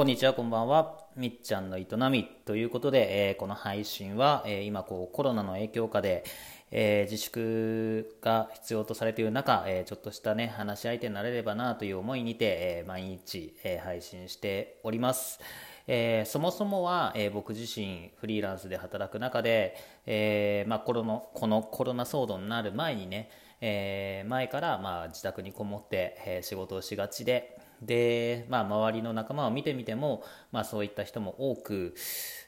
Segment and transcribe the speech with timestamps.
[0.00, 0.96] こんにちは、こんばんは。
[1.14, 6.24] みっちゃんの営みということで、えー、この配信は、えー、今こうコロナの影響下で、
[6.70, 15.38] えー、自粛が必要とされている中、えちょっとしたね、話し相手になれればなという思いにて、え毎日、え配信しております。
[15.86, 19.76] えそもそもは、え僕自身フリーランスで働く中で、
[20.06, 23.28] えまあ、コロのこのコロナ騒動になる前にね、
[23.60, 30.22] え前から、まあ、自宅にこもって、え仕事をしがちで、で、まあ、周りの仲間を見てみても、
[30.52, 31.94] まあ、そういった人も多く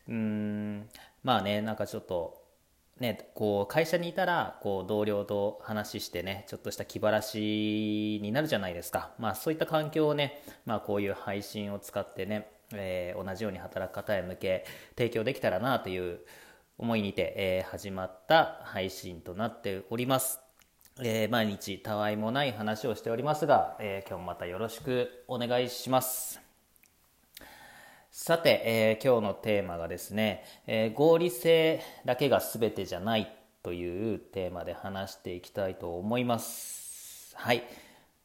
[0.08, 0.88] うん
[1.22, 2.42] まあねなんかちょっと
[3.00, 14.64] ね、こう会社にいたらこう同僚と話してねちょっとした気晴らしになるじゃないですか、まあ、そういった環境をね、まあ、こういう配信を使ってね、えー、同じように働く方へ向け
[14.96, 16.20] 提供できたらなという
[16.78, 20.51] 思いにて、えー、始まった配信となっております。
[21.00, 26.38] えー、毎日たわいもない話をしておりますが、えー、今日もまたよろしくお願いします。
[28.10, 37.34] さて、えー、今日のテーマがですね、え合理性だけが全てじゃないというテーマで話していきたいと思います。
[37.36, 37.62] はい、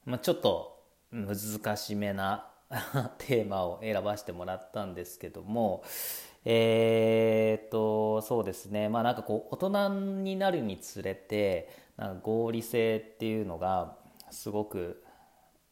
[0.03, 2.49] まあ、ちょっと難しめな
[3.17, 5.83] テーマを選ばせてもらったんですけども
[6.43, 8.89] えー、っとそうですね。
[8.89, 9.89] まあなんかこう大人
[10.23, 13.95] になるにつれてなんか合理性っていうのが
[14.29, 15.03] すごく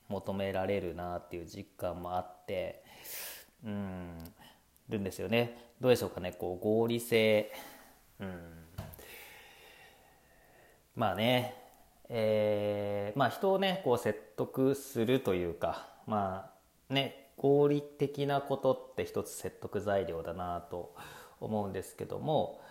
[0.07, 2.83] 求められるなっていう実感もあって
[3.63, 4.17] うん
[4.89, 5.57] るんですよね。
[5.81, 6.31] どうでしょうかね。
[6.31, 7.51] こう合理性。
[8.19, 8.39] うん。
[10.95, 11.65] まあね。
[12.09, 16.51] えー、まあ人をねこう説得するというかま
[16.89, 20.93] あね合理的なことって一つ説得材料だなと
[21.41, 22.61] 思うんですけども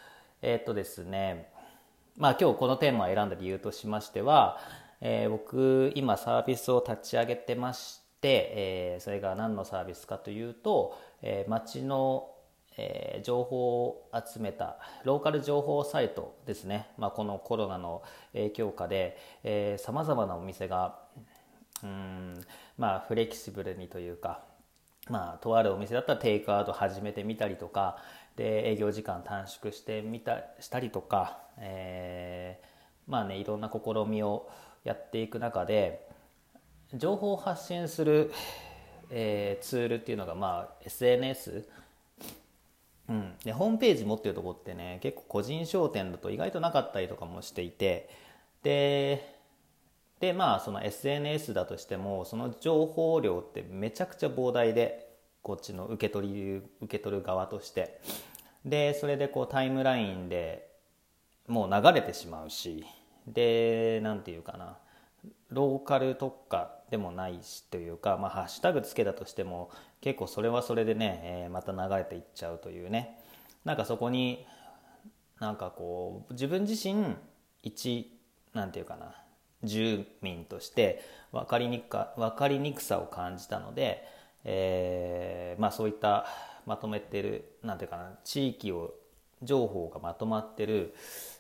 [0.41, 1.51] えー、っとですね
[2.17, 4.59] まあ今日このテーマを選んだ理由としましては、
[5.01, 12.31] えー、僕今サービスを立ち上げてまして、えー、それが何のサービスかというと、えー、町の
[12.77, 18.03] えー、情報を集めたローカル情報サイトですね、まあ、このコロナの
[18.33, 20.99] 影響下でさまざまなお店が
[21.85, 22.41] うん、
[22.79, 24.41] まあ、フレキシブルにというか、
[25.11, 27.99] まあ、とあるお店だったらテイクアウト始めてみたりとか
[28.37, 34.49] で営業時間短縮してみたしたりとか、えー、まあねいろんな試みを
[34.83, 36.09] やっていく中で
[36.95, 38.33] 情報を発信する、
[39.11, 41.69] えー、ツールっていうのが、まあ、SNS、
[43.09, 48.09] うん、でホームページ持ってるとこってね結構個人商店だと意外となかったりとかもしていて
[48.63, 49.35] で
[50.25, 55.07] でまあその SNS だとしてもその情報量ってめちゃくちゃ膨大で
[55.43, 58.01] こっちの受け取り受け取る側として。
[58.65, 60.71] でそれでこうタイムラインで
[61.47, 62.87] もう流れてしまうし
[63.27, 64.79] で何て言うかな
[65.51, 69.71] ローカル特化でもないしというか、まあ、ハッシュタグつけたとしても
[70.01, 73.19] 結構それはそれでね、えー、また流れていっちゃうというね。
[73.67, 74.47] なんかそこに
[75.41, 77.17] なんかこう自分自身
[77.63, 78.19] 一
[78.55, 79.15] なんていうかな
[79.65, 81.03] 住民として
[81.33, 84.07] 分かりにくか分かりにくさを感じたので
[84.45, 86.27] えー、まあ、そういった
[86.67, 88.95] まとめてるなんていうかな地域を
[89.43, 90.95] 情報がまとまってる、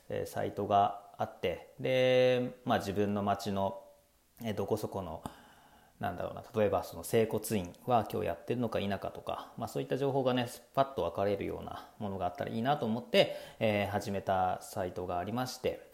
[0.09, 3.81] え、サイトがあってで、まあ、自分の町の、
[4.43, 5.23] え、どこそこの
[6.01, 15.89] なんだろうな例えばその整骨院は今日やってるのか否かとか、まあ、そういった情報がねパッと分かれるようなものがあったらいいなと思って、えー、始めたサイトがありまして、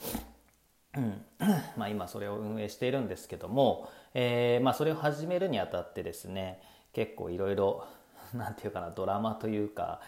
[0.96, 1.24] うん
[1.76, 6.60] まあ、今それを運営しているんですけども、えーまあ、それを始めるにあたってですね
[6.92, 7.86] 結構いろいろ
[8.34, 10.00] 何て言うかなドラマというか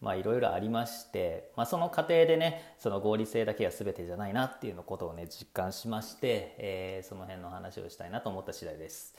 [0.00, 9.14] まあいろいろありまして、まあ、その過程でねその合理性だけが全てじゃないなっていうのことをね実感しまして、えー、その辺の話をしたいなと思った次第です。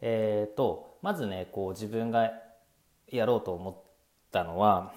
[0.00, 2.30] えーと、まずねこう自分が
[3.08, 3.76] やろうと思っ
[4.30, 4.92] たのは、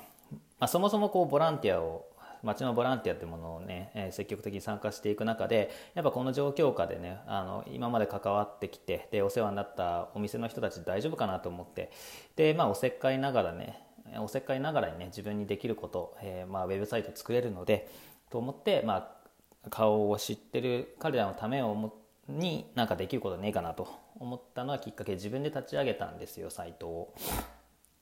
[0.59, 2.06] まあ、そもそもこうボランティアを
[2.47, 11.91] 町のボランティアっていうものをね、え、積極的に参加していく中でやっぱこの状況下でねあの今まで関わってきてでお世話になったお店の人たち大丈夫かなと思って
[12.35, 13.79] で、まあ、おせっかいながらね
[14.19, 17.89] おせっかいながらにね自分にできること、えー、まあ、ウェブサイト作れるので
[18.29, 19.17] と思って、ま
[19.65, 21.93] あ、顔を知ってる彼らのためを
[22.27, 23.88] になんかできることねえかなと
[24.19, 27.13] 思ったのはきっかけ自分で立ち上げたんですよサイトを。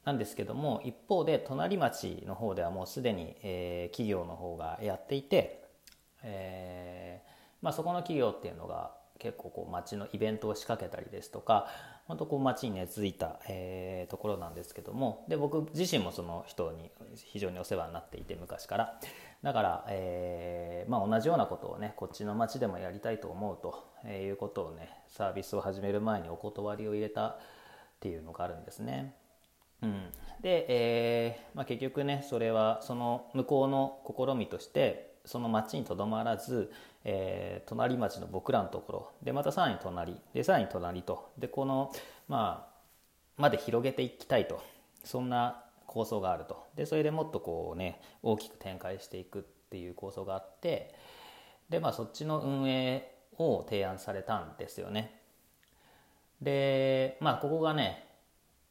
[0.06, 5.64] なんですけども一方で隣町の方ではもうすでに、えー、企業の方がやっていて、
[6.24, 7.30] えー
[7.62, 11.68] まあ、そこの企業っていうのが結構こう町のイベントを仕掛けたりですとか
[12.06, 19.00] 本当こう町に根付いた、えー、ところなんですけどもで僕自身もその人に非常にお世話になっていて昔から
[19.42, 27.38] だから、えーまあ、同じようなことをねこっちの町でもやりたいと思うということをねサービスを始める前にお断りを入れたっ
[28.00, 29.16] ていうのがあるんですね。
[29.82, 30.12] うん、
[30.42, 36.72] で、えーまあ、結局ねそれはその向こうの試みとしてその町にとどまらず、
[37.04, 41.92] えー、隣町の僕らのところでまたさらに隣でさらに隣とでこの
[42.28, 42.76] まあ
[43.38, 44.62] まで広げていきたいと
[45.04, 46.66] そんな構想があると。
[46.76, 50.94] でそれでもっとこうね大きく展開していくっていう構想があって
[51.70, 55.20] でまあそっちの運営を提案されたんですよね。
[56.42, 58.05] でまあここがね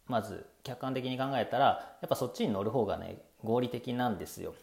[0.06, 4.54] まず客観的に考えたらやっぱそっちに乗る方がね合理的なんですよ。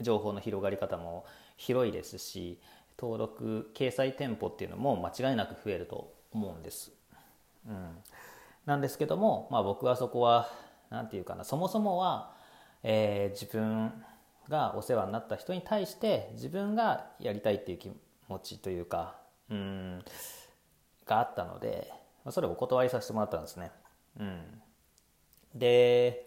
[0.00, 1.24] 情報の広がり方も
[1.56, 2.60] 広いですし
[2.98, 6.92] 登録掲載店舗っていうのも間違いなく増えると思うんです、
[7.66, 7.96] うん、
[8.64, 10.50] なんですけども、まあ、僕はそこは
[10.90, 12.34] 何て言うかなそもそもは、
[12.82, 13.92] えー、自分
[14.48, 17.90] がお世話になった人に対して自分がやりたいっていう気
[18.28, 19.16] 持ちというか
[19.50, 20.04] うん
[21.06, 21.92] があったので
[22.30, 23.70] それをお断りさせてもらったんですね。
[24.18, 24.40] うん、
[25.58, 26.26] で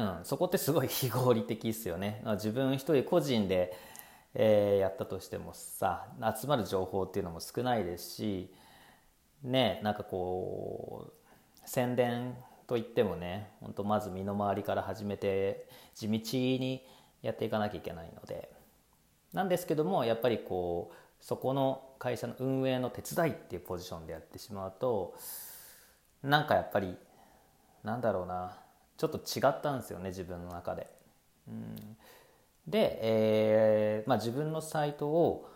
[0.00, 2.22] うん、そこってすごい非合理的ですよね。
[2.32, 3.76] 自分一人個人で、
[4.34, 6.08] えー、やったとしてもさ
[6.40, 8.54] 集まる情報っていうのも少ないですし
[9.42, 12.36] ねなんかこう宣伝
[12.66, 16.86] といってもね本当まず身の回りから始めて地道に
[17.22, 18.50] やっていかなきゃいけないので。
[19.32, 25.14] なんですけどもやっぱりこうそこの会社の運営の手伝いっていうポジションでやってしまうと
[26.22, 26.96] なんかやっぱり
[27.84, 28.56] なんだろうな
[28.96, 30.86] ちょっと違ったんですよね自分の中で。
[31.48, 31.76] うん、
[32.66, 35.48] で、えーまあ、自分のサイトを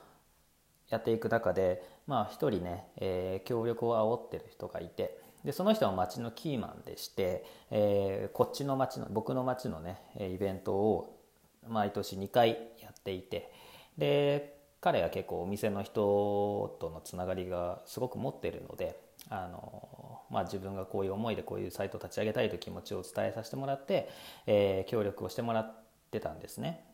[0.89, 11.21] やっていく中で、まあ、一人ね、えー、協力を煽ってる人がいてでその人は町のキーマンでして、えー、こっちの町の僕の町のねイベントを
[11.69, 12.51] 毎年2回
[12.81, 13.53] やっていて
[13.99, 18.99] で彼は結構お店の人とのつながりがすごく持ってるので
[19.31, 20.04] あの、
[20.35, 24.09] まあ、自分がこういう思いでこういうサイトを立ち上げたいという気持ちを伝えさせてもらって、
[24.47, 25.75] えー、協力をしてもらっ
[26.11, 26.85] てたんですね。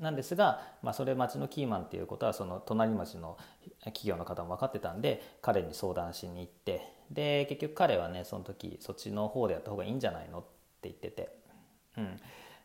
[0.00, 3.38] なんですが、まあ、それ町のキーマンっていうことはその隣町の
[3.84, 11.28] 企業の方も分かってたんで彼に相談しに行ってで結局彼はねその時そっちの方でやった方がいいんじゃないのって言ってて、
[11.98, 12.20] うん、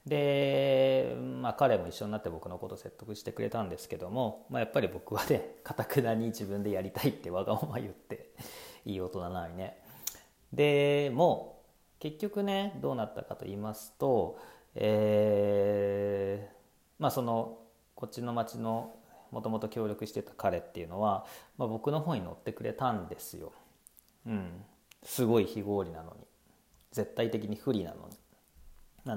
[0.08, 8.32] で、まあ、彼も一緒になって僕のことを説得してくれたんですけども、まあ、やっぱり僕はねかたくなに自分でやりたいってわがまま言って
[8.86, 9.78] いい大人なのにね。
[10.54, 11.62] でも
[12.00, 14.40] 結局ねどうなったかと言いますと、
[14.76, 17.58] えー、まあその
[17.96, 18.96] こっちの町の
[19.32, 21.26] もともと協力してた彼っていうのは、
[21.58, 23.52] まあ、僕の方に乗ってくれたんですよ。
[24.26, 24.64] うん、
[25.04, 26.26] すごい非合理なのに。
[26.92, 28.18] 絶対的に不利なのに。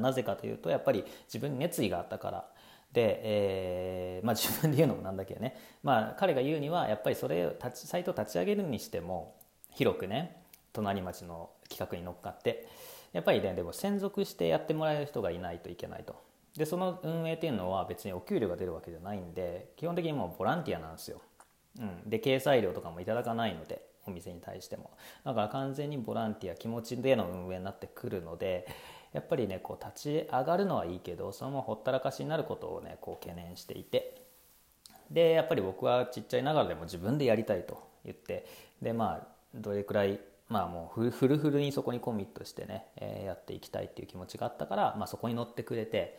[0.01, 2.49] なぜかというとやっぱり自分に熱意があったから。
[2.93, 9.37] で、えー、まあ、自分で言うのもなんだけどね、まあ、彼が言うにはやっぱりそれを立ちサイトを立ち上げるにしても
[9.71, 10.43] 広くね
[10.73, 12.67] 隣町の企画に乗っかって
[13.13, 16.15] やっぱりねでも専属してやってもらえる人がいないといけないと。
[16.57, 21.21] でその運営っていうのは別にお給料が出るわけじゃないんで基本的にもうボランティアなんですよ、
[21.79, 24.91] うん、で掲載料とかもいただかないのでお店に対しても。
[25.25, 28.67] だから完全にボランティア気持ちでの運営になってくるので
[29.13, 34.21] やっぱりねこう立ち上がるのはいいけどそのままほったらかしになることをねこう懸念していて。
[35.11, 38.47] でやっぱり僕はちっちゃいながらでも自分でやりたいと言って
[38.81, 40.21] でまあどれくらい
[40.51, 46.19] まあもうフルフルにそこにコミットしてね、えー、やっていきたいっていう気持ちがあったから、まあ、そこに乗ってくれて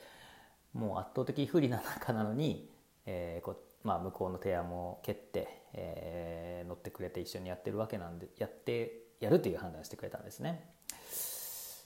[0.73, 2.71] もう圧倒的不利な中なのに、
[3.05, 10.63] えーこまあ、向こうの提案も蹴って、えー、乗ってくれて一緒にやってるわけなんでやってやるという判断してくれたんですね。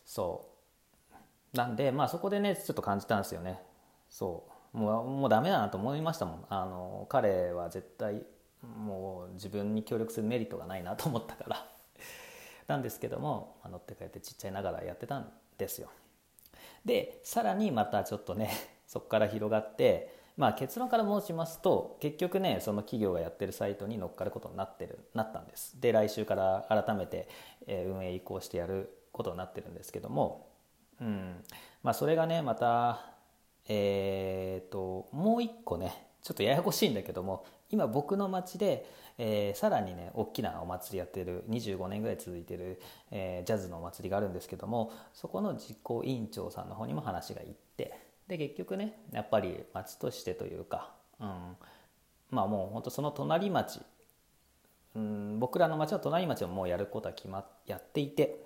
[0.06, 0.46] そ
[1.54, 3.60] うなんでまあそこでねちょっと感じたんですよね。
[4.10, 8.24] そうもうもうダメだなと思いましたもんあの彼は絶対
[8.62, 11.75] もう自分に協力するメリットがないなと思ったから
[12.68, 15.90] なんですけども、ま、乗って帰ってちっちゃいながらやってたんですよ。
[16.84, 18.52] でさらにまたちょっとね
[18.88, 25.80] そこから広がってまあ結論から申しますと結局ねその企業がやってるサイトに乗っかることになってるなったんです。
[25.80, 27.28] で来週から改めて、
[27.68, 30.50] 運営移行してやることになってるんですけども
[31.00, 31.44] うん。
[31.84, 33.16] まあそれがねまた
[33.68, 37.46] え、ー、ともう一個ねちょっとややこしいんだけども
[37.76, 42.80] 今僕の町で、えー、さらにね大きなお祭りやってる25年ぐらい続いてる、
[43.12, 51.28] えー、ジャズのお祭りがあるんですけどもそこの実行委員長さんの方にも話がいってで結局ねやっぱり町としてというか、うん、
[52.32, 53.82] まあもうほんとその隣町、
[54.96, 58.40] うん、僕らの町の隣町ももうやることは決まっやっていて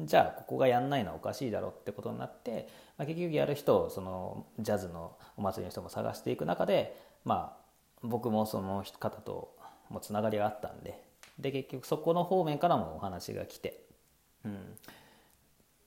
[0.00, 7.63] じゃあここがやんないのはおかしいだろうってことになって、まあ、結局やる人をそのジャズのお祭りの人も探していく中でまあ
[8.04, 9.56] 僕もその方と
[9.88, 11.02] もつながりがあったんで
[11.38, 13.80] で結局そこの方面からもお話が来て、
[14.44, 14.58] うん、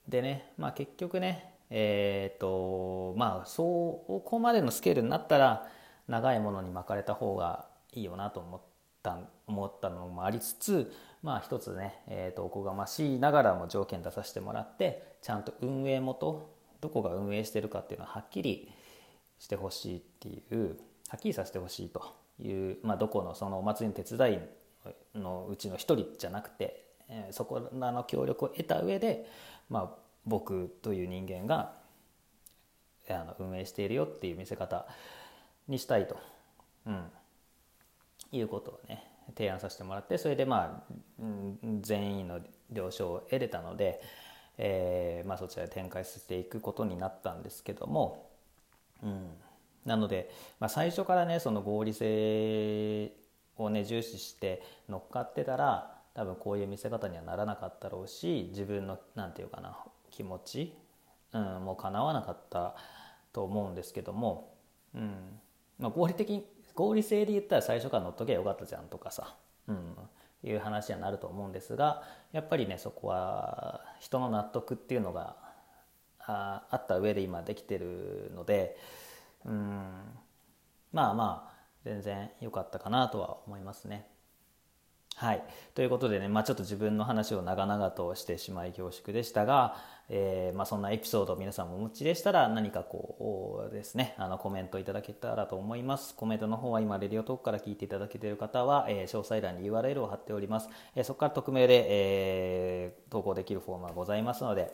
[0.08, 5.66] でね、まあ、結局ねえっ、とまあそこまでのスケールになったら
[6.08, 8.60] 長いものに巻かれた方がいいよなと思っ
[9.02, 18.70] た思ったのもありつつまあ一つね、えー、とおこがましいながらも条件出させてもらってちゃんと運営元どこが運営してるかっていうのははっきり
[19.38, 20.78] してほしいっていう
[21.08, 24.34] はっきりさせてほしいという、まあ、どこのそのお祭りの手伝
[25.14, 29.26] いのうちの一人じゃなくて、えー、そこらの協力を得た上で、
[29.70, 29.90] まあ、
[30.26, 31.72] 僕という人間が
[33.08, 34.86] あの運営しているよっていう見せ方
[35.66, 36.18] にしたいと、
[36.86, 37.04] うん、
[38.32, 41.22] いうことをね提案させてもらってそれでまあ、
[41.80, 44.00] 全員の了承を得れたので、
[44.58, 48.30] えーまあ、そちらで展開させていくことになったんですけども、
[49.02, 49.30] うん、
[49.88, 50.30] なので、
[50.60, 53.10] まあ、最初からねその合理性
[53.56, 59.76] をね重視して乗っかってたら多分こういう見せ方にはならなかったろうし自分の何て言うかな
[60.10, 60.74] 気持ち、
[61.32, 62.74] うん、もう叶わなかった
[63.32, 64.54] と思うんですけども、
[64.94, 65.14] うん。
[65.78, 69.34] まあ、合理的合理性で言ったら最初から乗っとけばよかったじゃんとかさ、
[69.68, 69.96] うん、
[70.44, 72.02] いう話にはなると思うんですが
[72.32, 75.36] やっぱりねそこは人の納得っていうのが
[76.20, 78.76] ああった上で今できてるので、
[79.48, 79.92] うん、
[80.92, 84.06] まあまあ全然良かったかなとは思いますね。
[85.16, 85.42] はい、
[85.74, 89.76] ということでね、まあ、ちょっと自分の話を長々としてしまい恐縮でしたが、
[90.08, 96.14] えー、まあ、そんなエピソードを皆さんもお持ちでしたら何かこうですねあのコメントいただけたらと思います。
[96.14, 104.70] コメントの方は今 Radiotalk から聞いていただけている方は、えー、詳細欄に URL を貼っております、えー、そこから匿名で、え投稿できるフォームがございますので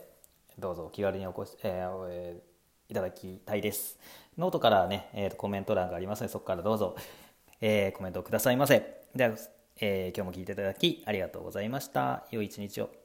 [0.59, 2.54] どうぞお気軽におこし、えー、
[2.89, 3.97] いただきたいです
[4.37, 6.95] ノートからね、えー、コメント欄がありますのでそこからどうぞ、
[7.61, 9.35] えコメントをくださいませでは
[9.77, 12.25] えー、今日も聞いていただきありがとうございました。
[12.31, 13.04] 良い一日を。